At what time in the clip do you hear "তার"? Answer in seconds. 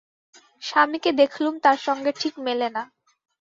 1.65-1.77